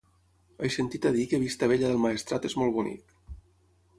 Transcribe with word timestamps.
He 0.63 0.69
sentit 0.75 1.05
a 1.09 1.11
dir 1.17 1.25
que 1.33 1.41
Vistabella 1.43 1.91
del 1.93 2.01
Maestrat 2.07 2.47
és 2.51 2.57
molt 2.61 2.75
bonic. 2.79 3.17